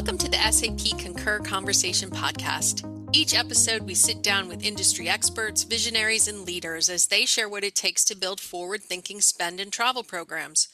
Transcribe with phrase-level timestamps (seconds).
[0.00, 2.88] Welcome to the SAP Concur Conversation Podcast.
[3.12, 7.64] Each episode, we sit down with industry experts, visionaries, and leaders as they share what
[7.64, 10.68] it takes to build forward thinking spend and travel programs.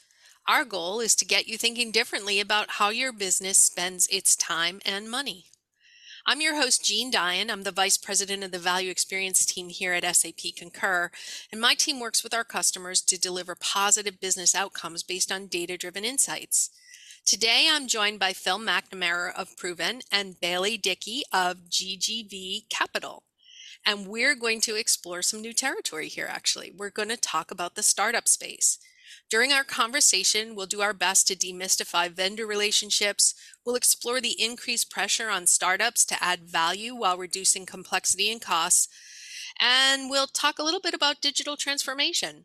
[0.46, 4.80] Our goal is to get you thinking differently about how your business spends its time
[4.86, 5.46] and money.
[6.24, 7.50] I'm your host, Jean Dyan.
[7.50, 11.10] I'm the Vice President of the Value Experience team here at SAP Concur,
[11.50, 15.76] and my team works with our customers to deliver positive business outcomes based on data
[15.76, 16.70] driven insights.
[17.26, 23.24] Today, I'm joined by Phil McNamara of Proven and Bailey Dickey of GGV Capital.
[23.84, 26.70] And we're going to explore some new territory here, actually.
[26.70, 28.78] We're going to talk about the startup space.
[29.28, 33.34] During our conversation, we'll do our best to demystify vendor relationships.
[33.64, 38.86] We'll explore the increased pressure on startups to add value while reducing complexity and costs.
[39.58, 42.44] And we'll talk a little bit about digital transformation.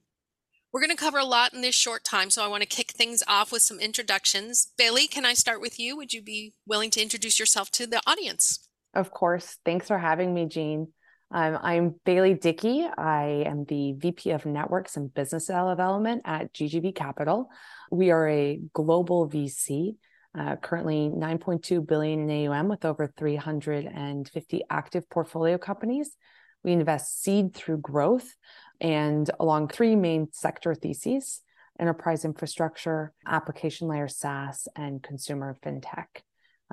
[0.73, 2.91] We're going to cover a lot in this short time, so I want to kick
[2.91, 4.71] things off with some introductions.
[4.77, 5.97] Bailey, can I start with you?
[5.97, 8.69] Would you be willing to introduce yourself to the audience?
[8.93, 9.57] Of course.
[9.65, 10.87] Thanks for having me, Jean.
[11.29, 12.87] Um, I'm Bailey Dickey.
[12.97, 17.49] I am the VP of Networks and Business Development at GGV Capital.
[17.91, 19.97] We are a global VC,
[20.39, 26.15] uh, currently 9.2 billion in AUM with over 350 active portfolio companies.
[26.63, 28.35] We invest seed through growth
[28.81, 31.41] and along three main sector theses
[31.79, 36.05] enterprise infrastructure, application layer SaaS, and consumer fintech.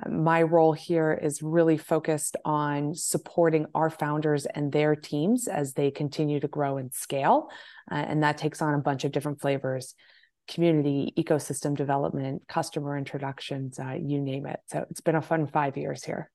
[0.03, 5.73] Uh, my role here is really focused on supporting our founders and their teams as
[5.73, 7.49] they continue to grow and scale.
[7.91, 9.95] Uh, and that takes on a bunch of different flavors
[10.47, 14.59] community, ecosystem development, customer introductions, uh, you name it.
[14.65, 16.31] So it's been a fun five years here.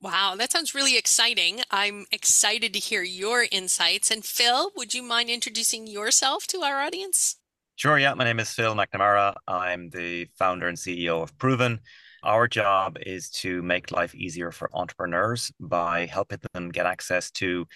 [0.00, 1.60] Wow, that sounds really exciting.
[1.72, 4.12] I'm excited to hear your insights.
[4.12, 7.34] And Phil, would you mind introducing yourself to our audience?
[7.74, 8.14] Sure, yeah.
[8.14, 9.34] My name is Phil McNamara.
[9.48, 11.80] I'm the founder and CEO of Proven.
[12.22, 17.66] Our job is to make life easier for entrepreneurs by helping them get access to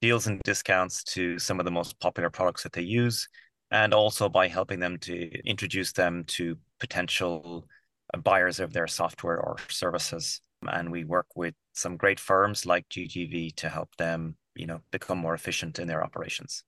[0.00, 3.28] deals and discounts to some of the most popular products that they use,
[3.72, 7.66] and also by helping them to introduce them to potential
[8.22, 10.40] buyers of their software or services
[10.70, 15.18] and we work with some great firms like GGV to help them, you know, become
[15.18, 16.64] more efficient in their operations.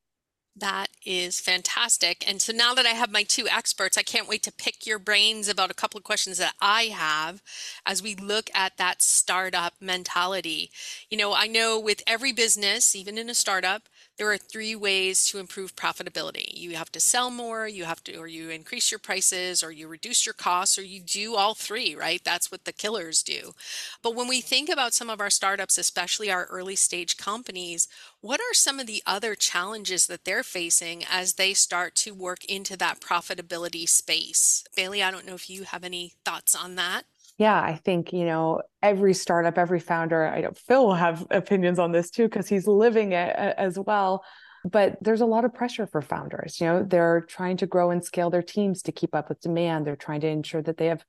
[0.56, 2.22] That is fantastic.
[2.28, 5.00] And so now that I have my two experts, I can't wait to pick your
[5.00, 7.42] brains about a couple of questions that I have
[7.84, 10.70] as we look at that startup mentality.
[11.10, 15.26] You know, I know with every business, even in a startup, there are three ways
[15.26, 16.56] to improve profitability.
[16.56, 19.88] You have to sell more, you have to, or you increase your prices, or you
[19.88, 22.22] reduce your costs, or you do all three, right?
[22.22, 23.54] That's what the killers do.
[24.02, 27.88] But when we think about some of our startups, especially our early stage companies,
[28.20, 32.44] what are some of the other challenges that they're facing as they start to work
[32.44, 34.64] into that profitability space?
[34.76, 37.04] Bailey, I don't know if you have any thoughts on that
[37.36, 41.78] yeah, I think, you know, every startup, every founder, I know Phil will have opinions
[41.78, 44.24] on this too, because he's living it as well.
[44.64, 46.58] But there's a lot of pressure for founders.
[46.60, 49.86] You know, they're trying to grow and scale their teams to keep up with demand.
[49.86, 51.04] They're trying to ensure that they have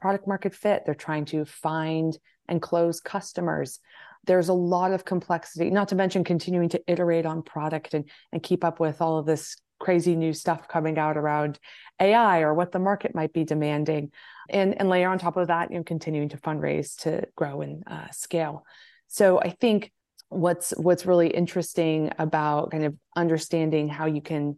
[0.00, 0.82] product market fit.
[0.84, 2.16] They're trying to find
[2.48, 3.80] and close customers.
[4.24, 8.40] There's a lot of complexity, not to mention continuing to iterate on product and, and
[8.40, 11.58] keep up with all of this crazy new stuff coming out around
[12.00, 14.12] AI or what the market might be demanding.
[14.48, 17.82] And, and layer on top of that, you know, continuing to fundraise to grow and
[17.86, 18.64] uh, scale.
[19.08, 19.92] So I think
[20.28, 24.56] what's what's really interesting about kind of understanding how you can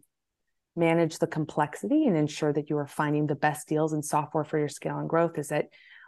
[0.75, 4.59] manage the complexity and ensure that you are finding the best deals and software for
[4.59, 5.67] your scale and growth is that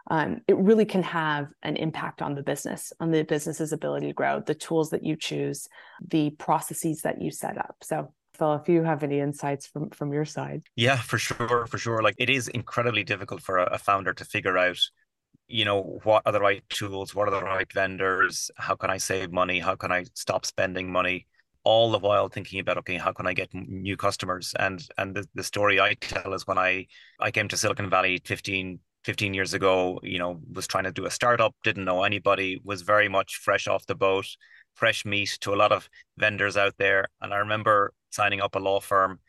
[0.10, 4.14] um, it really can have an impact on the business, on the business's ability to
[4.14, 5.68] grow, the tools that you choose,
[6.06, 7.76] the processes that you set up.
[7.82, 10.64] So Phil, if you have any insights from from your side.
[10.76, 12.02] Yeah, for sure, for sure.
[12.02, 14.80] Like it is incredibly difficult for a, a founder to figure out,
[15.48, 18.98] you know, what are the right tools, what are the right vendors, how can I
[18.98, 21.28] save money, how can I stop spending money,
[21.64, 24.54] all the while thinking about okay, how can I get new customers?
[24.60, 26.88] And and the, the story I tell is when I
[27.20, 31.06] I came to Silicon Valley 15 15 years ago, you know, was trying to do
[31.06, 34.28] a startup, didn't know anybody, was very much fresh off the boat,
[34.76, 37.08] fresh meat to a lot of vendors out there.
[37.22, 39.20] And I remember signing up a law firm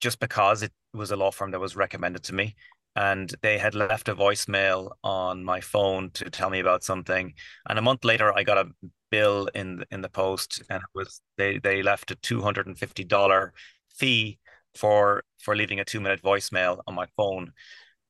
[0.00, 2.54] just because it was a law firm that was recommended to me.
[2.96, 7.34] And they had left a voicemail on my phone to tell me about something.
[7.68, 8.70] And a month later, I got a
[9.10, 12.78] bill in in the post, and it was they they left a two hundred and
[12.78, 13.52] fifty dollar
[13.98, 14.38] fee
[14.74, 17.52] for for leaving a two minute voicemail on my phone,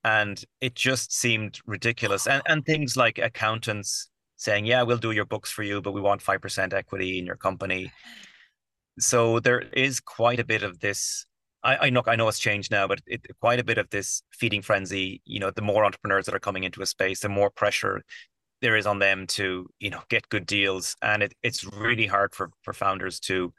[0.02, 2.26] and it just seemed ridiculous.
[2.26, 6.00] And and things like accountants saying, "Yeah, we'll do your books for you, but we
[6.00, 7.92] want five percent equity in your company."
[8.99, 11.26] So there is quite a bit of this
[11.64, 14.23] I, I know I know it's changed now, but it, quite a bit of this
[14.32, 15.23] feeding frenzy.
[15.25, 18.02] You know, the more entrepreneurs that are coming into a space, the more pressure
[18.61, 22.35] there is on them to you know get good deals, and it, it's really hard
[22.35, 23.52] for for founders to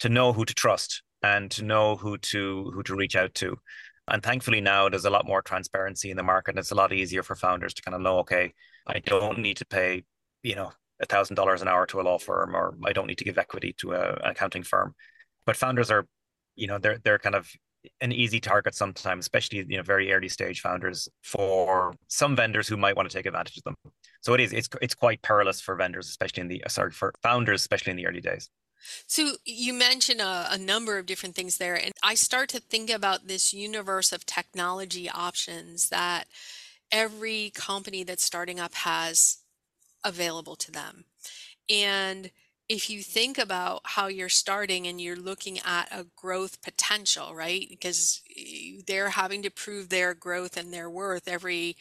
[0.00, 3.56] to know who to trust and to know who to who to reach out to.
[4.08, 6.92] And thankfully now there's a lot more transparency in the market, and it's a lot
[6.92, 8.52] easier for founders to kind of know, okay,
[8.86, 10.04] I don't need to pay
[10.42, 13.18] you know a thousand dollars an hour to a law firm, or I don't need
[13.18, 14.94] to give equity to a, an accounting firm.
[15.44, 16.06] But founders are
[16.54, 17.48] you know they're they're kind of
[18.00, 22.76] an easy target sometimes, especially you know very early stage founders for some vendors who
[22.76, 23.76] might want to take advantage of them.
[24.20, 27.12] So it is it's it's quite perilous for vendors, especially in the uh, sorry for
[27.22, 28.48] founders, especially in the early days.
[29.06, 32.90] So you mentioned a, a, number of different things there, and I start to think
[32.90, 36.26] about this universe of technology options that
[36.92, 39.38] every company that's starting up has
[40.06, 41.04] available to them.
[41.68, 42.30] And
[42.68, 47.66] if you think about how you're starting and you're looking at a growth potential, right?
[47.68, 48.22] Because
[48.86, 51.76] they're having to prove their growth and their worth every,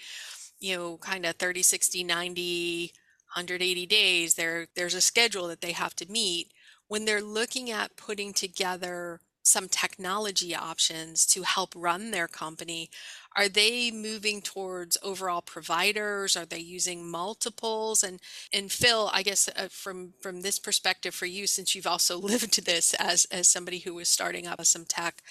[0.60, 2.92] you know, kind of 30, 60, 90,
[3.33, 4.36] 180 days.
[4.36, 6.51] There there's a schedule that they have to meet.
[6.88, 12.89] When they're looking at putting together some technology options to help run their company,
[13.38, 16.36] are they moving towards overall providers?
[16.38, 18.03] Are they using multiples?
[18.03, 18.19] And
[18.53, 22.65] and Phil, I guess uh, from from this perspective for you, since you've also lived
[22.65, 25.21] this as as somebody who was starting up some tech,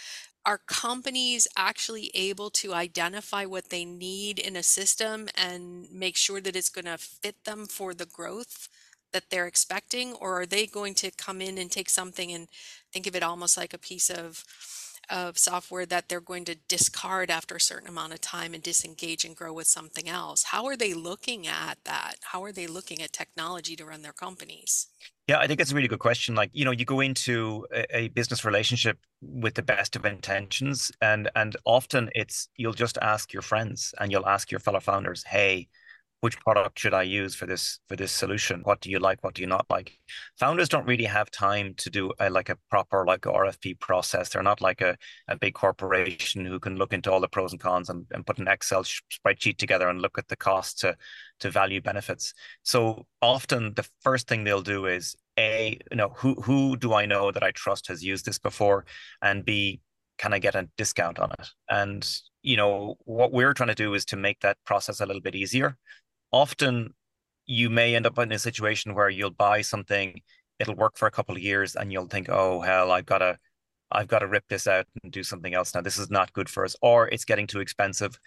[0.47, 6.41] are companies actually able to identify what they need in a system and make sure
[6.41, 8.69] that it's going to fit them for the growth
[9.15, 12.49] that they're expecting or are they going to come in and take something and
[12.93, 14.45] think of it almost like a piece of
[15.11, 19.25] of software that they're going to discard after a certain amount of time and disengage
[19.25, 20.45] and grow with something else.
[20.45, 22.17] How are they looking at that?
[22.33, 24.89] How are they looking at technology to run their companies?
[25.27, 26.35] Yeah, I think it's a really good question.
[26.35, 30.93] Like, you know, you go into a, a business relationship with the best of intentions
[31.01, 35.25] and and often it's you'll just ask your friends and you'll ask your fellow founders,
[35.25, 35.69] "Hey,
[36.25, 38.63] which product should I use for this for this solution?
[38.63, 39.23] What do you like?
[39.23, 39.99] What do you not like?
[40.39, 44.31] Founders don't really have time to do a, like a proper like RFP process.
[44.31, 44.97] They're not like a,
[45.29, 48.39] a big corporation who can look into all the pros and cons and, and put
[48.39, 50.97] an Excel spreadsheet together and look at the cost to
[51.41, 52.33] to value benefits.
[52.63, 57.05] So often the first thing they'll do is a you know who who do I
[57.05, 58.87] know that I trust has used this before,
[59.21, 59.83] and b
[60.17, 61.49] can I get a discount on it?
[61.69, 62.09] And
[62.41, 65.35] you know what we're trying to do is to make that process a little bit
[65.35, 65.77] easier
[66.33, 66.95] often
[67.47, 70.21] you may end up in a situation where you'll buy something,
[70.59, 73.39] it'll work for a couple of years, and you'll think, oh hell, I've got to
[73.93, 75.81] I've got to rip this out and do something else now.
[75.81, 78.19] This is not good for us, or it's getting too expensive.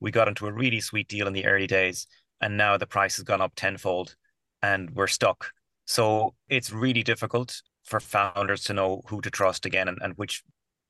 [0.00, 2.06] We got into a really sweet deal in the early days,
[2.40, 4.14] and now the price has gone up tenfold,
[4.62, 5.50] and we're stuck.
[5.86, 10.42] So it's really difficult for founders to know who to trust again and, and which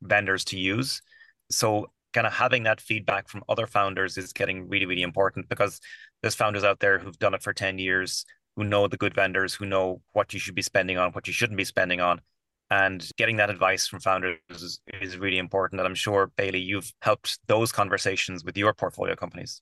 [0.03, 1.03] vendors to use.
[1.51, 5.79] So kind of having that feedback from other founders is getting really, really important because
[6.23, 8.25] there's founders out there who've done it for 10 years,
[8.57, 11.35] who know the good vendors, who know what you should be spending on, what you
[11.35, 12.23] shouldn't be spending on.
[12.71, 15.79] And getting that advice from founders is, is really important.
[15.79, 19.61] And I'm sure, Bailey, you've helped those conversations with your portfolio companies.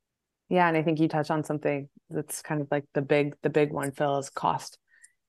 [0.49, 0.69] Yeah.
[0.69, 3.73] And I think you touch on something that's kind of like the big, the big
[3.73, 4.79] one, Phil, is cost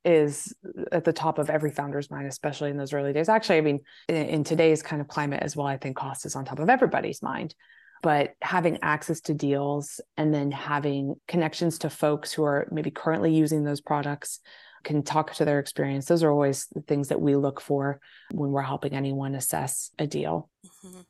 [0.06, 0.54] is
[0.92, 3.28] at the top of every founder's mind, especially in those early days.
[3.28, 6.36] Actually, I mean, in, in, today's kind of climate as well, I think cost is
[6.36, 7.56] on top of everybody's mind.
[8.04, 13.34] But having access to deals and then having connections to folks who are maybe currently
[13.34, 14.42] using those products
[14.84, 16.06] can talk to their experience.
[16.06, 18.00] Those are always the things that we look for
[18.32, 20.50] when we're helping anyone assess a deal.
[20.86, 21.02] Mm-hmm.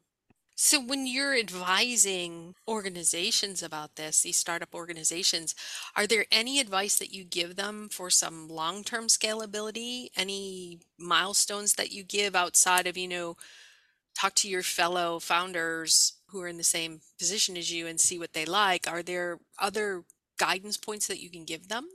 [0.57, 5.53] So, when you're advising organizations about this, these startup organizations,
[5.97, 10.07] are there any advice that you give them for some long term scalability?
[10.15, 13.35] Any milestones that you give outside of, you know,
[14.17, 18.17] talk to your fellow founders who are in the same position as you and see
[18.17, 18.89] what they like?
[18.89, 20.05] Are there other
[20.39, 21.85] guidance points that you can give them?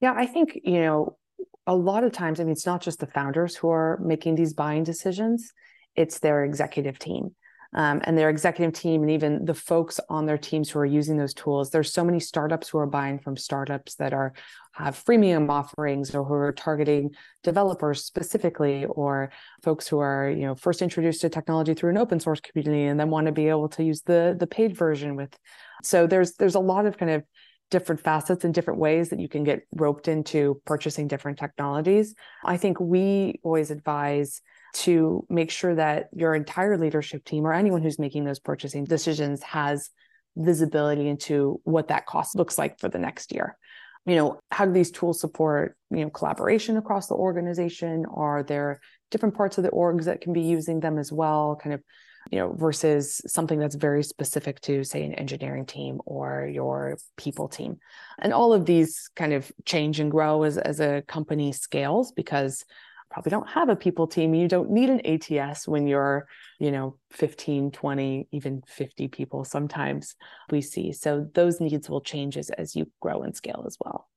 [0.00, 1.18] Yeah, I think, you know,
[1.66, 4.54] a lot of times, I mean, it's not just the founders who are making these
[4.54, 5.52] buying decisions,
[5.96, 7.34] it's their executive team
[7.74, 11.16] um, and their executive team and even the folks on their teams who are using
[11.16, 11.70] those tools.
[11.70, 14.32] There's so many startups who are buying from startups that are
[14.72, 17.10] have freemium offerings or who are targeting
[17.42, 19.30] developers specifically or
[19.62, 23.00] folks who are you know first introduced to technology through an open source community and
[23.00, 25.36] then want to be able to use the the paid version with.
[25.82, 27.24] So there's there's a lot of kind of
[27.70, 32.14] different facets and different ways that you can get roped into purchasing different technologies.
[32.44, 34.40] I think we always advise
[34.74, 39.42] to make sure that your entire leadership team or anyone who's making those purchasing decisions
[39.42, 39.90] has
[40.36, 43.56] visibility into what that cost looks like for the next year.
[44.04, 48.06] You know how do these tools support you know collaboration across the organization?
[48.06, 48.80] Are there
[49.10, 51.58] different parts of the orgs that can be using them as well?
[51.60, 51.82] Kind of
[52.30, 57.48] you know, versus something that's very specific to, say, an engineering team or your people
[57.48, 57.78] team.
[58.18, 62.64] And all of these kind of change and grow as, as a company scales because
[63.10, 64.34] probably don't have a people team.
[64.34, 66.26] You don't need an ATS when you're,
[66.58, 70.14] you know, 15, 20, even 50 people sometimes
[70.50, 70.92] we see.
[70.92, 74.08] So those needs will change as, as you grow and scale as well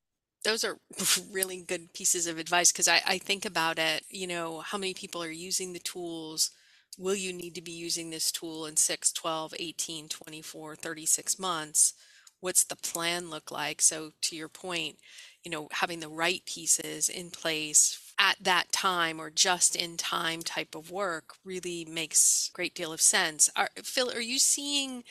[0.43, 0.79] those are
[1.31, 4.93] really good pieces of advice because I, I think about it, you know, how many
[4.93, 6.51] people are using the tools?
[6.97, 11.93] Will you need to be using this tool in 6, 12, 18, 24, 36 months?
[12.41, 13.81] What's the plan look like?
[13.81, 14.97] So, to your point,
[15.43, 20.41] you know, having the right pieces in place at that time or just in time
[20.41, 23.49] type of work really makes a great deal of sense.
[23.55, 25.03] Are, Phil, are you seeing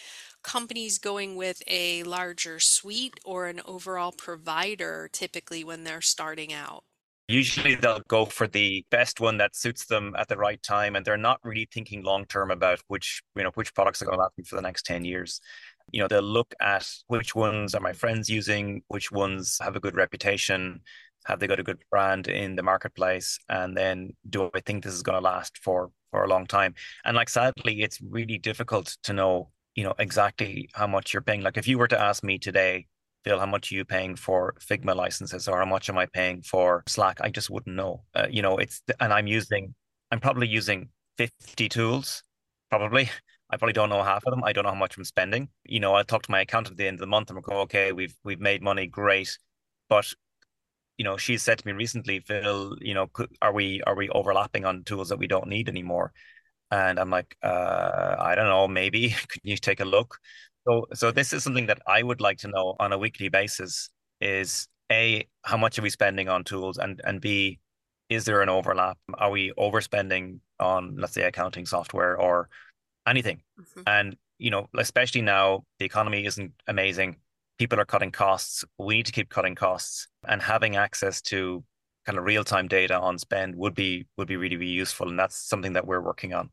[0.42, 6.84] companies going with a larger suite or an overall provider typically when they're starting out?
[7.28, 11.04] Usually they'll go for the best one that suits them at the right time and
[11.04, 14.22] they're not really thinking long term about which, you know, which products are going to
[14.22, 15.40] last them for the next 10 years.
[15.92, 19.80] You know, they'll look at which ones are my friends using, which ones have a
[19.80, 20.80] good reputation,
[21.26, 24.94] have they got a good brand in the marketplace, and then do I think this
[24.94, 26.74] is going to last for for a long time?
[27.04, 31.42] And like sadly, it's really difficult to know you know exactly how much you're paying.
[31.42, 32.86] Like if you were to ask me today,
[33.24, 36.42] Phil, how much are you paying for Figma licenses, or how much am I paying
[36.42, 37.20] for Slack?
[37.20, 38.04] I just wouldn't know.
[38.14, 39.74] Uh, you know, it's and I'm using,
[40.10, 42.22] I'm probably using 50 tools,
[42.70, 43.10] probably.
[43.50, 44.44] I probably don't know half of them.
[44.44, 45.48] I don't know how much I'm spending.
[45.64, 47.42] You know, I'll talk to my accountant at the end of the month and we'll
[47.42, 49.38] go, okay, we've we've made money, great.
[49.88, 50.12] But
[50.98, 53.08] you know, she said to me recently, Phil, you know,
[53.40, 56.12] are we are we overlapping on tools that we don't need anymore?
[56.70, 60.18] And I'm like, uh, I don't know, maybe Could you take a look?
[60.66, 63.88] So, so this is something that I would like to know on a weekly basis
[64.20, 66.76] is A, how much are we spending on tools?
[66.76, 67.60] And, and B,
[68.10, 68.98] is there an overlap?
[69.14, 72.48] Are we overspending on, let's say, accounting software or
[73.06, 73.42] anything?
[73.58, 73.82] Mm-hmm.
[73.86, 77.16] And, you know, especially now, the economy isn't amazing.
[77.58, 78.64] People are cutting costs.
[78.78, 81.64] We need to keep cutting costs and having access to
[82.06, 85.08] kind of real-time data on spend would be would be really, really useful.
[85.08, 86.50] And that's something that we're working on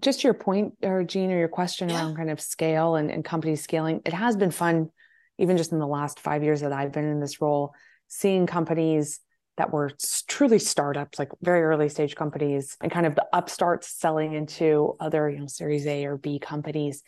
[0.00, 1.96] just your point or Jean or your question yeah.
[1.96, 4.90] around kind of scale and, and company scaling, it has been fun,
[5.38, 7.74] even just in the last five years that I've been in this role,
[8.08, 9.20] seeing companies
[9.58, 9.90] that were
[10.28, 15.28] truly startups, like very early stage companies, and kind of the upstarts selling into other,
[15.28, 17.02] you know, Series A or B companies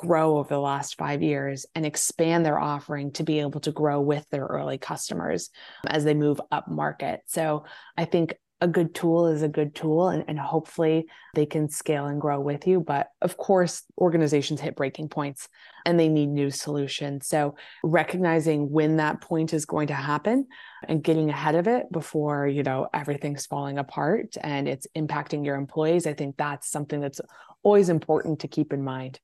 [0.00, 4.00] grow over the last five years and expand their offering to be able to grow
[4.00, 5.50] with their early customers
[5.86, 7.20] as they move up market.
[7.26, 7.64] So
[7.98, 12.06] I think a good tool is a good tool and, and hopefully they can scale
[12.06, 12.80] and grow with you.
[12.80, 15.48] But of course organizations hit breaking points
[15.84, 17.26] and they need new solutions.
[17.26, 20.46] So recognizing when that point is going to happen
[20.88, 25.56] and getting ahead of it before you know everything's falling apart and it's impacting your
[25.56, 27.20] employees i think that's something that's
[27.62, 29.20] always important to keep in mind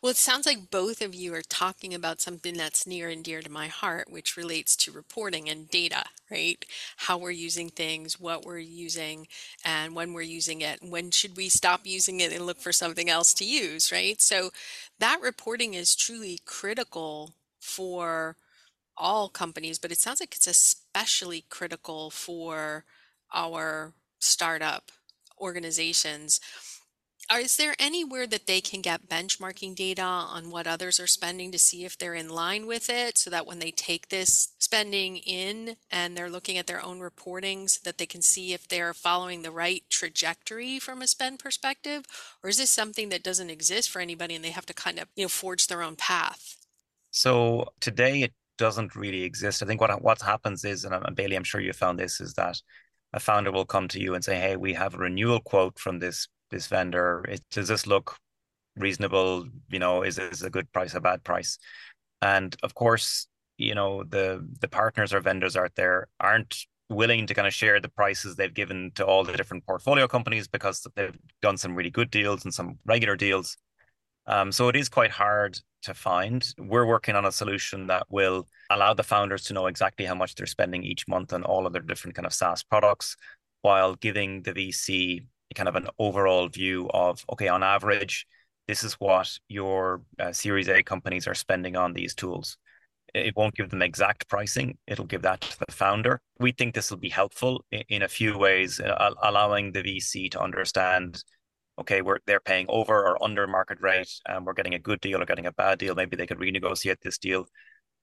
[0.00, 3.42] well, it sounds like both of you are talking about something that's near and dear
[3.42, 6.64] to my heart, which relates to reporting and data, right?
[6.96, 9.26] How we're using things, what we're using,
[9.64, 10.80] and when we're using it.
[10.82, 14.20] When should we stop using it and look for something else to use, right?
[14.20, 14.50] So
[14.98, 18.36] that reporting is truly critical for
[18.96, 22.84] all companies, but it sounds like it's especially critical for
[23.32, 24.92] our startup
[25.40, 26.40] organizations.
[27.32, 31.58] Is there anywhere that they can get benchmarking data on what others are spending to
[31.58, 35.76] see if they're in line with it so that when they take this spending in
[35.90, 39.50] and they're looking at their own reportings that they can see if they're following the
[39.50, 42.04] right trajectory from a spend perspective?
[42.42, 45.08] Or is this something that doesn't exist for anybody and they have to kind of
[45.16, 46.56] you know forge their own path?
[47.10, 49.62] So today it doesn't really exist.
[49.62, 52.34] I think what what happens is and uh, bailey i'm sure you found this is
[52.34, 52.60] that
[53.12, 55.98] a founder will come to you and say hey we have a renewal quote from
[55.98, 57.24] this this vendor?
[57.28, 58.16] It, does this look
[58.76, 59.46] reasonable?
[59.70, 61.58] You know, is this a good price, a bad price?
[62.22, 63.26] And of course,
[63.58, 66.56] you know, the the partners or vendors out there aren't
[66.88, 70.48] willing to kind of share the prices they've given to all the different portfolio companies
[70.48, 73.56] because they've done some really good deals and some regular deals.
[74.26, 76.46] Um, so it is quite hard to find.
[76.58, 80.34] We're working on a solution that will allow the founders to know exactly how much
[80.34, 83.16] they're spending each month on all of their different kind of SaaS products,
[83.62, 88.26] while giving the VC kind of an overall view of okay, on average,
[88.68, 92.56] this is what your uh, Series A companies are spending on these tools.
[93.14, 94.76] It won't give them exact pricing.
[94.86, 96.20] It'll give that to the founder.
[96.40, 100.30] We think this will be helpful in, in a few ways, uh, allowing the VC
[100.32, 101.22] to understand,
[101.78, 105.22] okay, we're they're paying over or under market rate, and we're getting a good deal
[105.22, 105.94] or getting a bad deal.
[105.94, 107.46] Maybe they could renegotiate this deal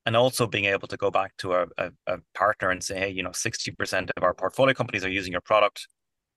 [0.06, 3.10] and also being able to go back to a, a, a, partner and say, hey,
[3.10, 5.88] you know, 60% of our portfolio companies are using your product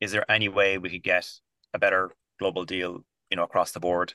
[0.00, 1.28] is there any way we could get
[1.72, 4.14] a better global deal you know, across the board.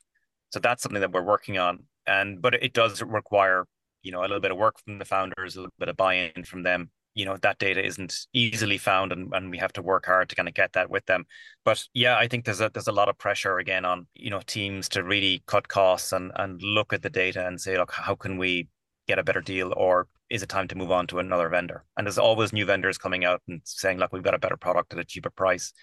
[0.52, 1.84] So that's something that we're working on.
[2.08, 3.66] And but it does require,
[4.02, 6.44] you know, a little bit of work from the founders, a little bit of buy-in
[6.44, 6.90] from them.
[7.16, 10.36] You know, that data isn't easily found and, and we have to work hard to
[10.36, 11.26] kind of get that with them.
[11.66, 14.42] But yeah, I think there's a there's a lot of pressure again on, you know,
[14.46, 18.16] teams to really cut costs and and look at the data and say, look, how
[18.16, 18.70] can we
[19.08, 21.86] get a better deal or is it time to move on to another vendor?
[21.98, 24.94] And there's always new vendors coming out and saying, look, we've got a better product
[24.94, 25.74] at a cheaper price.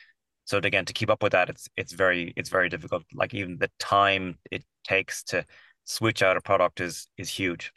[0.45, 3.03] So again, to keep up with that, it's it's very it's very difficult.
[3.12, 5.45] Like even the time it takes to
[5.85, 7.73] switch out a product is is huge.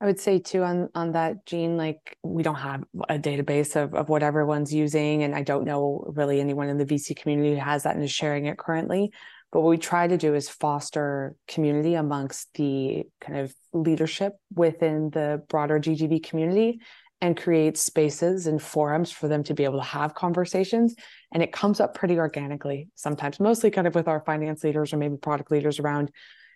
[0.00, 3.94] I would say too on on that, Jean, like we don't have a database of,
[3.94, 5.22] of what everyone's using.
[5.22, 8.10] And I don't know really anyone in the VC community who has that and is
[8.10, 9.12] sharing it currently.
[9.52, 15.10] But what we try to do is foster community amongst the kind of leadership within
[15.10, 16.80] the broader GGV community
[17.20, 20.94] and create spaces and forums for them to be able to have conversations.
[21.32, 24.96] And it comes up pretty organically sometimes, mostly kind of with our finance leaders or
[24.96, 26.10] maybe product leaders around,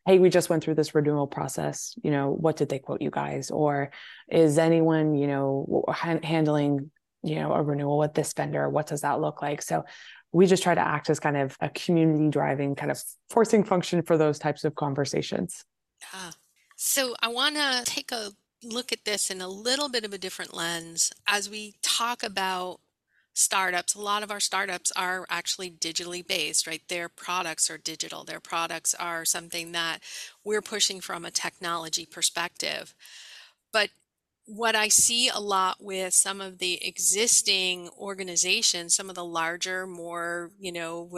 [0.07, 1.95] hey, we just went through this renewal process.
[2.03, 3.51] You know, what did they quote you guys?
[3.51, 3.91] Or
[4.31, 5.85] is anyone, you know,
[6.23, 6.91] handling,
[7.23, 8.69] you know, a renewal with this vendor?
[8.69, 9.61] What does that look like?
[9.61, 9.85] So
[10.35, 13.01] we just try to act as kind of a community driving kind of
[13.31, 15.65] forcing function for those types of conversations.
[16.01, 16.33] Yeah.
[16.77, 18.33] So I want to take a
[18.65, 22.81] look at this in a little bit of a different lens as we talk about
[23.37, 28.23] startups a lot of our startups are actually digitally based right their products are digital
[28.23, 29.99] their products are something that
[30.45, 32.95] we're pushing from a technology perspective
[33.73, 33.91] but
[34.47, 39.87] what I see a lot with some of the existing organizations, some of the larger,
[39.87, 41.09] more, you know,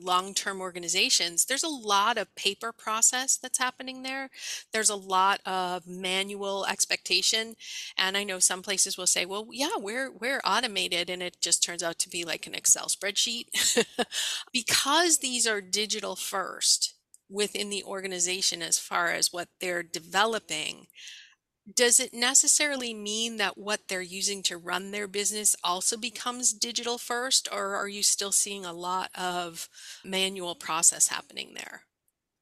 [0.00, 4.28] long term organizations, there's a lot of paper process that's happening there.
[4.72, 7.54] There's a lot of manual expectation.
[7.96, 11.08] And I know some places will say, well, yeah, we're, we're automated.
[11.08, 13.46] And it just turns out to be like an Excel spreadsheet.
[14.52, 16.94] because these are digital first
[17.30, 20.86] within the organization as far as what they're developing
[21.72, 26.98] does it necessarily mean that what they're using to run their business also becomes digital
[26.98, 29.68] first, or are you still seeing a lot of
[30.04, 31.82] manual process happening there?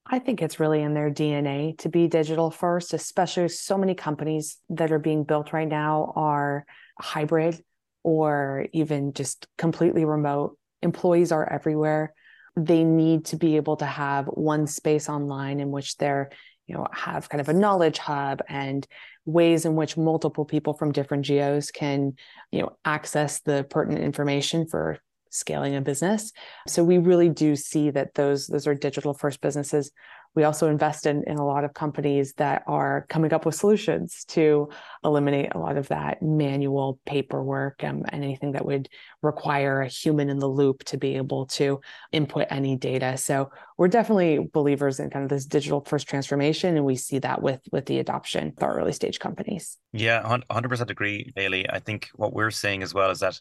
[0.04, 4.58] I think it's really in their DNA to be digital first, especially so many companies
[4.70, 6.66] that are being built right now are
[6.98, 7.62] hybrid
[8.02, 10.58] or even just completely remote.
[10.82, 12.12] Employees are everywhere.
[12.56, 16.30] They need to be able to have one space online in which they're
[16.66, 18.86] you know have kind of a knowledge hub and
[19.24, 22.14] ways in which multiple people from different geos can
[22.50, 24.98] you know access the pertinent information for
[25.30, 26.32] scaling a business.
[26.68, 29.90] So we really do see that those those are digital first businesses
[30.34, 34.24] we also invest in, in a lot of companies that are coming up with solutions
[34.28, 34.68] to
[35.04, 38.88] eliminate a lot of that manual paperwork and anything that would
[39.22, 41.80] require a human in the loop to be able to
[42.12, 43.16] input any data.
[43.16, 47.42] So we're definitely believers in kind of this digital first transformation, and we see that
[47.42, 49.78] with with the adoption of our early stage companies.
[49.92, 51.68] Yeah, 100% agree, Bailey.
[51.68, 53.40] I think what we're saying as well is that,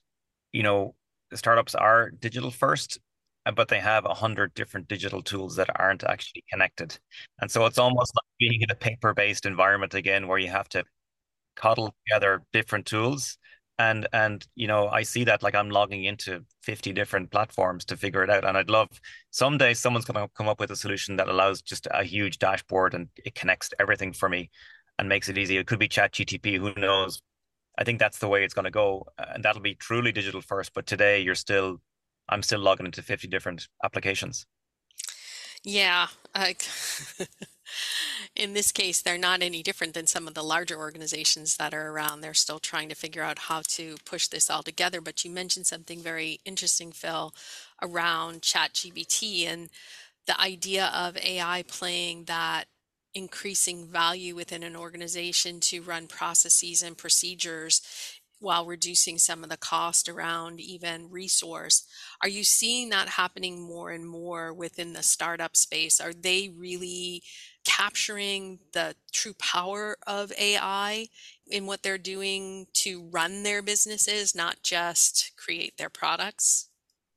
[0.51, 0.95] you know,
[1.34, 2.99] startups are digital first
[3.45, 6.97] Uh, but they have a hundred different digital tools that aren't actually connected.
[7.41, 10.84] And so it's almost like being in a paper-based environment again, where you have to
[11.56, 13.38] coddle together different tools.
[13.80, 17.97] And and you know, I see that like I'm logging into 50 different platforms to
[17.97, 18.45] figure it out.
[18.45, 18.89] And I'd love
[19.32, 23.10] someday someone's gonna come up with a solution that allows just a huge dashboard and
[23.17, 24.51] it connects everything for me
[24.99, 25.58] and makes it easy.
[25.58, 27.21] It could be chat GTP, who knows?
[27.77, 29.08] I think that's the way it's going to go.
[29.17, 30.73] And that'll be truly digital first.
[30.73, 31.82] But today you're still
[32.32, 34.46] I'm still logging into 50 different applications.
[35.63, 36.08] Yeah.
[38.36, 41.91] In this case, they're not any different than some of the larger organizations that are
[41.91, 42.22] around.
[42.22, 45.02] They're still trying to figure out how to push this all together.
[45.02, 47.34] But you mentioned something very interesting, Phil,
[47.82, 49.70] around ChatGPT and
[50.26, 52.65] the idea of AI playing that
[53.13, 57.82] increasing value within an organization to run processes and procedures
[58.41, 61.86] while reducing some of the cost around even resource.
[62.21, 66.01] Are you seeing that happening more and more within the startup space?
[66.01, 67.23] Are they really
[67.63, 71.08] capturing the true power of AI
[71.47, 76.67] in what they're doing to run their businesses, not just create their products?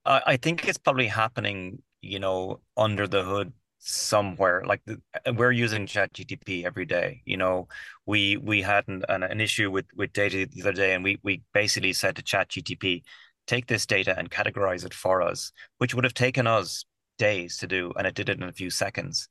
[0.05, 3.55] I think it's probably happening, you know, under the hood
[3.87, 7.69] somewhere like the, uh, we're using chat gtp every day you know?
[8.07, 11.19] We we had an, an, an, issue with with data the other day and we
[11.23, 13.03] we basically said to chat gtp
[13.47, 16.85] take this data and categorize it for us which would have taken us
[17.19, 19.29] days to do and it did it in a few seconds.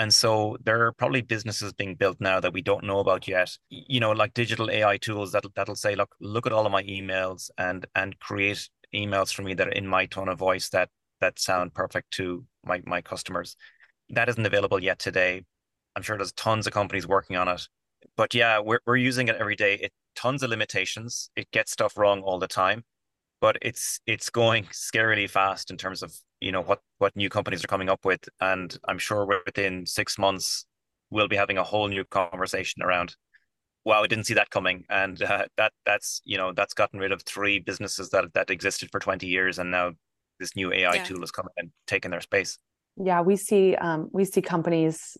[0.00, 3.50] And so there are probably businesses being built now that we don't know about yet.
[3.68, 6.84] You know like digital ai tools that that'll say look look at all of my
[6.84, 10.88] emails and and create emails for me that are in my tone of voice that
[11.20, 13.56] that sound perfect to my my customers.
[14.10, 15.44] That isn't available yet today.
[15.96, 17.68] I'm sure there's tons of companies working on it.
[18.16, 19.74] But yeah, we're we're using it every day.
[19.74, 21.30] It tons of limitations.
[21.36, 22.84] It gets stuff wrong all the time,
[23.40, 27.64] but it's it's going scarily fast in terms of you know what what new companies
[27.64, 30.66] are coming up with, and I'm sure within six months
[31.10, 33.16] we'll be having a whole new conversation around.
[33.84, 37.12] Wow, I didn't see that coming, and uh, that that's you know that's gotten rid
[37.12, 39.92] of three businesses that that existed for 20 years, and now
[40.40, 41.04] this new AI yeah.
[41.04, 42.58] tool is coming and taking their space.
[43.02, 45.16] Yeah, we see um, we see companies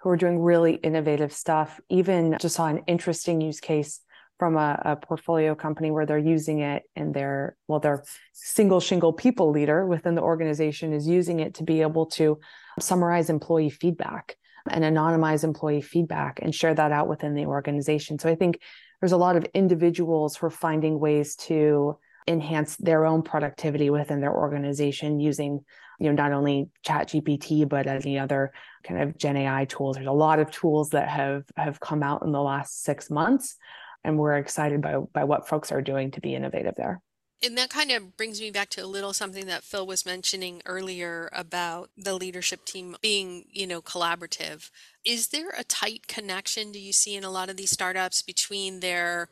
[0.00, 1.80] who are doing really innovative stuff.
[1.88, 4.00] Even just saw an interesting use case
[4.38, 9.12] from a, a, portfolio company where they're using it and their well their single shingle
[9.12, 12.38] people leader within the organization is using it to be able to
[12.80, 14.36] summarize employee feedback
[14.68, 18.58] and anonymize employee feedback and share that out within the organization so i think
[19.00, 24.20] there's a lot of individuals who are finding ways to enhance their own productivity within
[24.20, 25.60] their organization using
[25.98, 28.52] you know not only chat gpt but any other
[28.84, 32.22] kind of gen ai tools there's a lot of tools that have have come out
[32.22, 33.56] in the last six months
[34.04, 37.00] and we're excited by by what folks are doing to be innovative there
[37.44, 40.62] and that kind of brings me back to a little something that Phil was mentioning
[40.64, 44.70] earlier about the leadership team being, you know, collaborative.
[45.04, 48.78] Is there a tight connection do you see in a lot of these startups between
[48.78, 49.28] their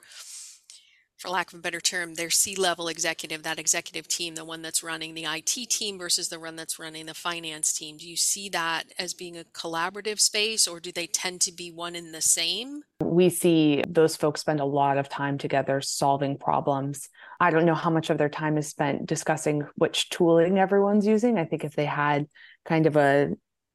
[1.20, 4.62] for lack of a better term, their C level executive, that executive team, the one
[4.62, 7.98] that's running the IT team versus the one that's running the finance team?
[7.98, 11.70] Do you see that as being a collaborative space or do they tend to be
[11.70, 12.84] one in the same?
[13.02, 17.10] We see those folks spend a lot of time together solving problems.
[17.38, 21.38] I don't know how much of their time is spent discussing which tooling everyone's using.
[21.38, 22.28] I think if they had
[22.64, 23.32] kind of a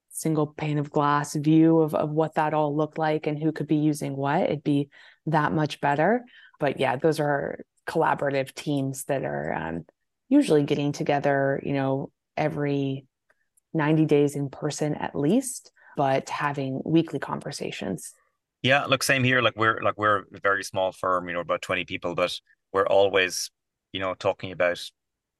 [0.09, 3.67] single pane of glass view of, of what that all looked like and who could
[3.67, 4.89] be using what, it'd be
[5.27, 6.23] that much better
[6.59, 9.85] but yeah, those are collaborative teams that are um,
[10.29, 13.05] usually getting together, you know, every
[13.73, 18.13] 90 days in person at least, but having weekly conversations.
[18.61, 19.41] Yeah, look, same here.
[19.41, 22.37] Like we're like we're a very small firm, you know, about 20 people, but
[22.73, 23.51] we're always,
[23.91, 24.79] you know, talking about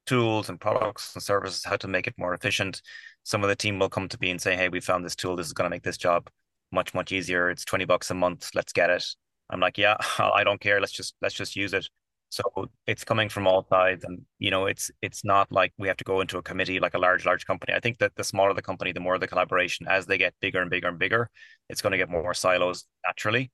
[0.06, 2.80] tools and products and services, how to make it more efficient.
[3.24, 5.34] Some of the team will come to me and say, Hey, we found this tool,
[5.34, 6.30] this is going to make this job
[6.70, 7.50] much, much easier.
[7.50, 9.04] It's 20 bucks a month, let's get it.
[9.50, 10.80] I'm like, yeah, I don't care.
[10.80, 11.88] Let's just let's just use it.
[12.30, 12.42] So
[12.86, 16.04] it's coming from all sides, and you know, it's it's not like we have to
[16.04, 17.72] go into a committee like a large large company.
[17.74, 19.86] I think that the smaller the company, the more the collaboration.
[19.88, 21.30] As they get bigger and bigger and bigger,
[21.68, 23.50] it's going to get more silos naturally.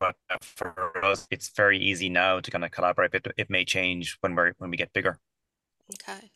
[0.00, 3.14] But for us, it's very easy now to kind of collaborate.
[3.14, 5.18] It it may change when we're when we get bigger.
[5.92, 6.30] Okay.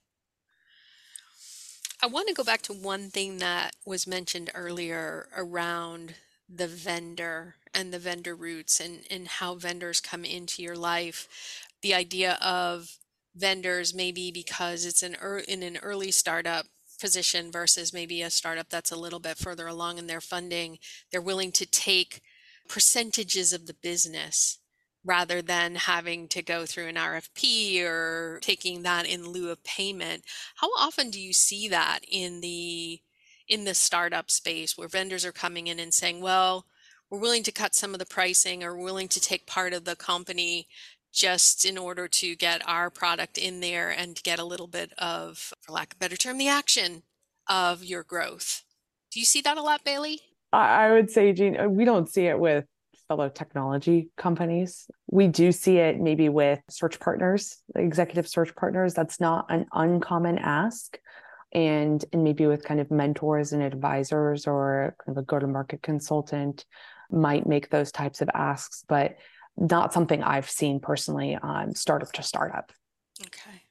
[2.01, 6.15] I want to go back to one thing that was mentioned earlier around
[6.49, 11.29] the vendor and the vendor roots and, and how vendors come into your life.
[11.83, 12.97] The idea of
[13.37, 16.67] vendors maybe because it's an er, in an early startup
[16.99, 20.79] position versus maybe a startup that's a little bit further along in their funding,
[21.11, 22.23] they're willing to take
[22.69, 24.59] percentages of the business
[25.05, 30.25] rather than having to go through an RFP or taking that in lieu of payment.
[30.57, 33.01] How often do you see that in the
[33.49, 36.67] in the startup space where vendors are coming in and saying, well,
[37.11, 39.97] we're willing to cut some of the pricing or willing to take part of the
[39.97, 40.69] company
[41.13, 45.53] just in order to get our product in there and get a little bit of,
[45.63, 47.03] for lack of a better term, the action
[47.49, 48.63] of your growth.
[49.11, 50.21] Do you see that a lot, Bailey?
[50.53, 52.67] I would say, Jean, uh, we don't see it with
[53.09, 54.87] fellow technology companies.
[55.11, 58.93] We do see it maybe with search partners, executive search partners.
[58.93, 60.99] That's not an uncommon ask
[61.53, 66.65] and and maybe with kind of mentors and advisors or kind of a go-to-market consultant
[67.11, 69.17] might make those types of asks, but
[69.57, 72.73] not something I've seen personally on startup to startup.
[73.21, 73.63] Okay.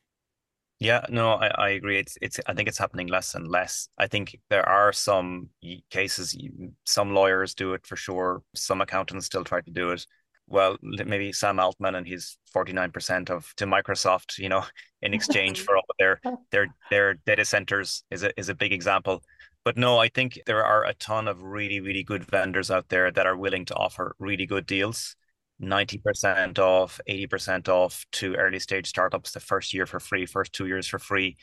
[0.80, 1.98] Yeah, no, I, I agree.
[1.98, 3.90] It's it's I think it's happening less and less.
[3.98, 5.50] I think there are some
[5.90, 6.38] cases,
[6.86, 8.44] some lawyers do it for sure.
[8.56, 10.06] Some accountants still try to do it
[10.48, 14.63] well, maybe Sam Altman and his 49% of to Microsoft, you know,
[15.02, 16.19] in exchange for all their
[16.51, 19.23] their their data centers is a is a big example.
[19.63, 23.12] But no, I think there are a ton of really, really good vendors out there
[23.12, 25.15] that are willing to offer really good deals.
[25.62, 30.67] 90% off, 80% off to early stage startups the first year for free, first two
[30.67, 31.36] years for free.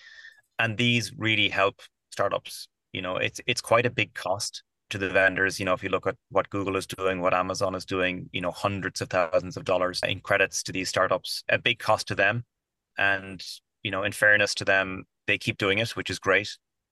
[0.58, 2.68] And these really help startups.
[2.92, 5.58] You know, it's it's quite a big cost to the vendors.
[5.58, 8.40] You know, if you look at what Google is doing, what Amazon is doing, you
[8.40, 12.14] know, hundreds of thousands of dollars in credits to these startups, a big cost to
[12.14, 12.44] them.
[12.96, 13.44] And,
[13.84, 16.48] you know, in fairness to them, they keep doing it, which is great.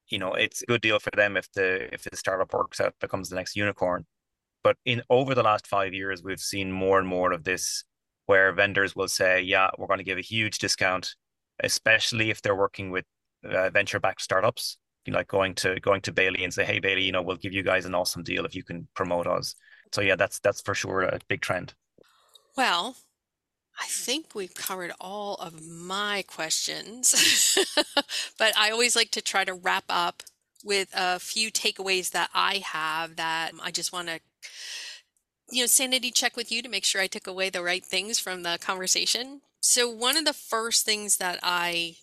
[0.07, 2.93] You know, it's a good deal for them if the if the startup works out,
[3.01, 4.05] becomes the next unicorn.
[4.63, 7.83] But in over the last five years, we've seen more and more of this
[8.27, 11.15] where vendors will say, yeah, we're going to give a huge discount,
[11.61, 13.05] especially if they're working with
[13.43, 17.03] uh, venture backed startups You like going to going to Bailey and say, hey Bailey,
[17.03, 19.55] you know, we'll give you guys an awesome deal if you can promote us.
[19.91, 21.73] So yeah, that's that's for sure a big trend.
[22.55, 22.95] Well,
[23.79, 23.89] I hmm.
[23.89, 27.57] think we've covered all of my questions,
[28.37, 30.23] but I always like to try to wrap up
[30.63, 34.19] with a few takeaways that I have that um, I just want to
[35.51, 38.17] you know sanity check with you to make sure I took away the right things
[38.19, 39.41] from the conversation.
[39.59, 41.97] So one of the first things that I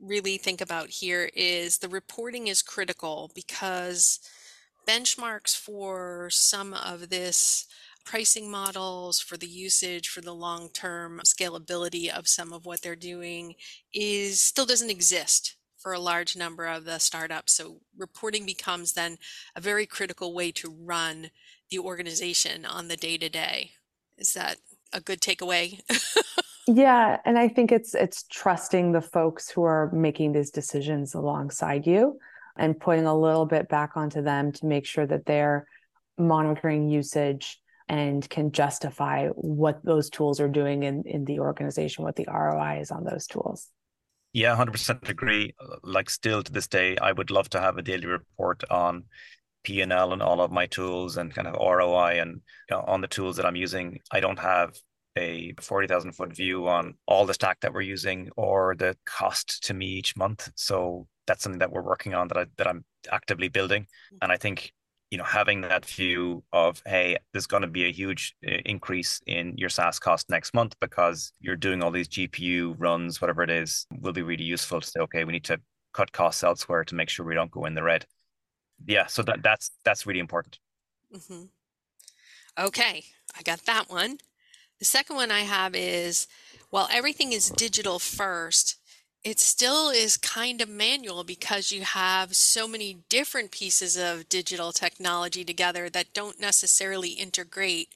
[0.00, 4.20] really think about here is the reporting is critical because
[4.86, 7.66] benchmarks for some of this
[8.04, 12.96] pricing models for the usage for the long term scalability of some of what they're
[12.96, 13.54] doing
[13.92, 17.52] is still doesn't exist for a large number of the startups.
[17.52, 19.18] So reporting becomes then
[19.54, 21.30] a very critical way to run
[21.70, 23.72] the organization on the day to day
[24.16, 24.58] is that
[24.92, 25.80] a good takeaway?
[26.66, 31.86] Yeah and i think it's it's trusting the folks who are making these decisions alongside
[31.86, 32.18] you
[32.56, 35.66] and putting a little bit back onto them to make sure that they're
[36.16, 42.16] monitoring usage and can justify what those tools are doing in, in the organization, what
[42.16, 43.68] the ROI is on those tools.
[44.32, 45.54] Yeah, 100% agree.
[45.82, 49.04] Like, still to this day, I would love to have a daily report on
[49.62, 53.06] P&L and all of my tools and kind of ROI and you know, on the
[53.06, 54.00] tools that I'm using.
[54.10, 54.74] I don't have
[55.16, 59.74] a 40,000 foot view on all the stack that we're using or the cost to
[59.74, 60.50] me each month.
[60.56, 63.86] So that's something that we're working on that I that I'm actively building.
[64.20, 64.72] And I think
[65.14, 69.20] you know having that view of hey there's going to be a huge uh, increase
[69.28, 73.50] in your SaaS cost next month because you're doing all these GPU runs whatever it
[73.50, 75.60] is will be really useful to say okay we need to
[75.94, 78.04] cut costs elsewhere to make sure we don't go in the red.
[78.84, 80.58] Yeah, so that that's that's really important.
[81.14, 81.44] Mm-hmm.
[82.58, 83.04] Okay,
[83.38, 84.18] I got that one.
[84.80, 86.26] The second one I have is
[86.70, 88.76] while everything is digital first,
[89.24, 94.70] it still is kind of manual because you have so many different pieces of digital
[94.70, 97.88] technology together that don't necessarily integrate.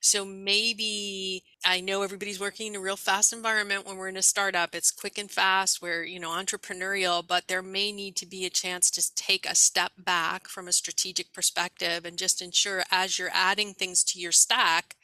[0.00, 4.22] So maybe I know everybody's working in a real fast environment when we're in a
[4.22, 4.74] startup.
[4.74, 8.50] It's quick and fast, we're, you know, entrepreneurial, but there may need to be a
[8.50, 13.30] chance to take a step back from a strategic perspective and just ensure as you're
[13.32, 14.96] adding things to your stack,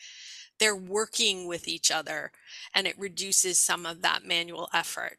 [0.58, 2.32] they're working with each other
[2.74, 5.18] and it reduces some of that manual effort.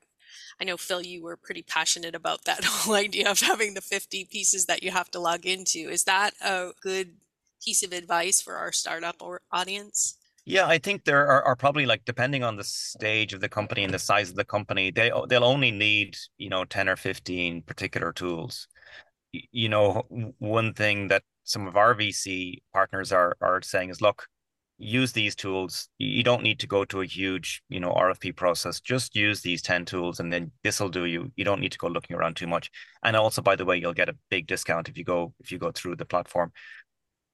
[0.62, 4.26] I know Phil, you were pretty passionate about that whole idea of having the 50
[4.26, 5.80] pieces that you have to log into.
[5.80, 7.16] Is that a good
[7.64, 10.18] piece of advice for our startup or audience?
[10.46, 13.84] Yeah, I think there are, are, probably like depending on the stage of the company
[13.84, 17.62] and the size of the company, they they'll only need you know ten or fifteen
[17.62, 18.68] particular tools.
[19.32, 20.08] You know,
[20.40, 24.28] one thing that some of our VC partners are are saying is, look,
[24.80, 25.90] use these tools.
[25.98, 28.80] You don't need to go to a huge, you know, RFP process.
[28.80, 31.32] Just use these 10 tools and then this will do you.
[31.36, 32.72] You don't need to go looking around too much.
[33.04, 35.58] And also, by the way, you'll get a big discount if you go if you
[35.58, 36.52] go through the platform.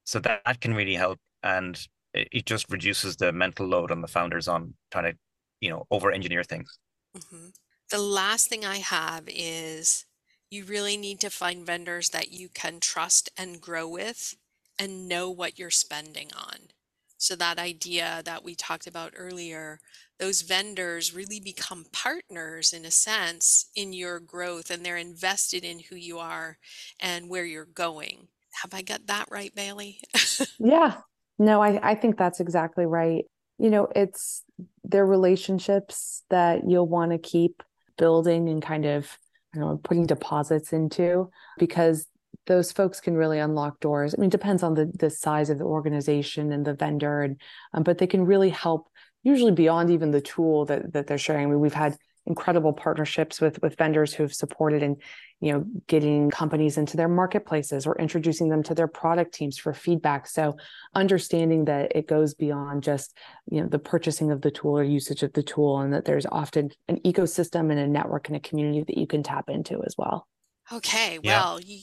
[0.05, 1.19] So that, that can really help.
[1.43, 1.79] And
[2.13, 5.17] it, it just reduces the mental load on the founders on trying to,
[5.61, 6.79] you know, over engineer things.
[7.15, 7.49] Mm-hmm.
[7.91, 10.05] The last thing I have is
[10.49, 14.35] you really need to find vendors that you can trust and grow with
[14.79, 16.69] and know what you're spending on
[17.17, 19.79] so that idea that we talked about earlier,
[20.19, 25.79] those vendors really become partners in a sense in your growth and they're invested in
[25.79, 26.57] who you are
[26.99, 28.27] and where you're going.
[28.61, 29.99] Have I got that right, Bailey?
[30.59, 30.97] yeah.
[31.37, 33.25] No, I, I think that's exactly right.
[33.57, 34.43] You know, it's
[34.83, 37.63] their relationships that you'll want to keep
[37.97, 39.17] building and kind of,
[39.53, 42.07] I don't know, putting deposits into because
[42.47, 44.13] those folks can really unlock doors.
[44.13, 47.39] I mean, it depends on the the size of the organization and the vendor, and
[47.73, 48.87] um, but they can really help.
[49.23, 51.47] Usually beyond even the tool that that they're sharing.
[51.47, 54.97] I mean, we've had incredible partnerships with with vendors who've supported and
[55.41, 59.73] you know getting companies into their marketplaces or introducing them to their product teams for
[59.73, 60.55] feedback so
[60.95, 63.15] understanding that it goes beyond just
[63.51, 66.25] you know the purchasing of the tool or usage of the tool and that there's
[66.31, 69.95] often an ecosystem and a network and a community that you can tap into as
[69.97, 70.27] well
[70.71, 71.75] okay well yeah.
[71.75, 71.81] you,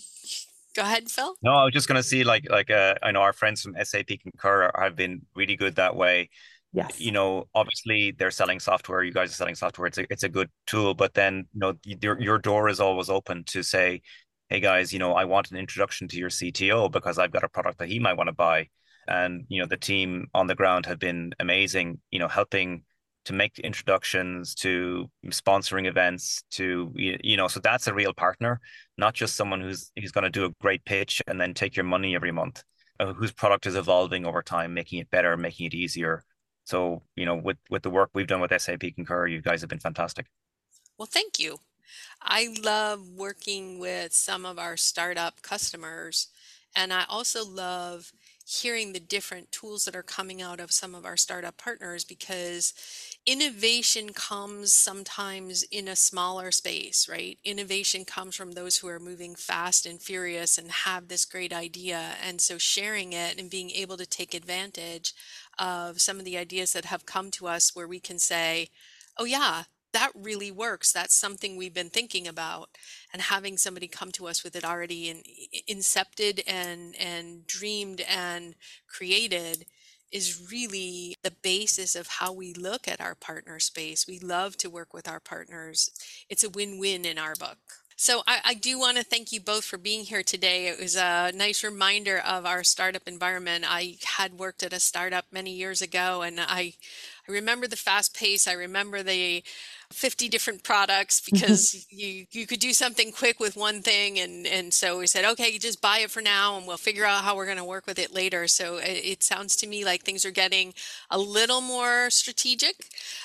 [0.75, 1.35] Go ahead, Phil.
[1.43, 3.77] No, I was just going to see like like uh, I know our friends from
[3.83, 6.31] SAP Concur have been really good that way.
[6.73, 6.99] Yes.
[6.99, 9.03] You know, obviously they're selling software.
[9.03, 9.87] You guys are selling software.
[9.87, 13.11] It's a it's a good tool, but then you know your your door is always
[13.11, 14.01] open to say,
[14.49, 17.49] hey guys, you know, I want an introduction to your CTO because I've got a
[17.49, 18.69] product that he might want to buy.
[19.07, 22.01] And you know, the team on the ground have been amazing.
[22.11, 22.85] You know, helping
[23.25, 28.61] to make introductions to sponsoring events to you know so that's a real partner
[28.99, 31.85] not just someone who's who's going to do a great pitch and then take your
[31.85, 32.65] money every month
[33.03, 36.25] uh, whose product is evolving over time making it better making it easier.
[36.65, 39.71] So you know with with the work we've done with sap concur you guys have
[39.71, 40.27] been fantastic.
[40.99, 41.59] Well thank you.
[42.23, 46.29] I love working with some of our startup customers,
[46.77, 48.13] and I also love
[48.47, 52.73] hearing the different tools that are coming out of some of our startup partners because
[53.25, 57.39] innovation comes sometimes in a smaller space, right?
[57.45, 62.15] Innovation comes from those who are moving fast and furious and have this great idea.
[62.27, 65.15] And so sharing it and being able to take advantage
[65.59, 68.71] of some of the ideas that have come to us where we can say,
[69.17, 70.93] oh, yeah, that really works.
[70.93, 72.71] That's something we've been thinking about.
[73.13, 75.23] And having somebody come to us with it already in,
[75.69, 78.57] incepted and, and dreamed and
[78.89, 79.67] created
[80.13, 84.07] is really the basis of how we look at our partner space.
[84.07, 85.91] We love to work with our partners.
[86.29, 87.59] It's a win win in our book.
[87.97, 90.67] So I, I do want to thank you both for being here today.
[90.67, 93.65] It was a nice reminder of our startup environment.
[93.69, 96.75] I had worked at a startup many years ago and I
[97.29, 98.49] I remember the fast pace.
[98.49, 99.45] I remember the
[99.93, 101.37] 50 different products mm-hmm.
[101.37, 105.25] because you you could do something quick with one thing and and so we said
[105.25, 107.87] okay just buy it for now and we'll figure out how we're going to work
[107.87, 108.49] with it later.
[108.49, 110.75] So it, it, sounds to me like things are getting
[111.11, 112.75] a little more strategic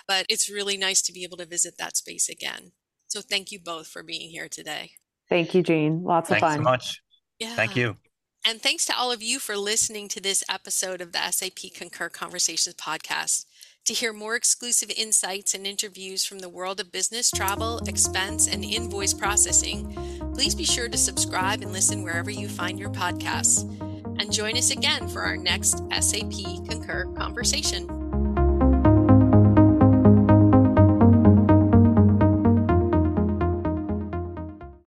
[0.07, 2.71] but it's really nice to be able to visit that space again.
[3.07, 4.91] So thank you both for being here today.
[5.29, 6.57] Thank you Jean lots Thanks of fun.
[6.57, 7.01] so much.
[7.39, 7.55] Yeah.
[7.55, 7.97] Thank you.
[8.45, 12.07] And thanks to all of you for listening to this episode of the SAP Concur
[12.07, 13.43] Conversations podcast.
[13.87, 18.61] To hear more exclusive insights and interviews from the world of business travel, expense, and
[18.61, 19.93] invoice processing,
[20.33, 23.61] please be sure to subscribe and listen wherever you find your podcasts.
[24.19, 28.06] And join us again for our next SAP Concur conversation.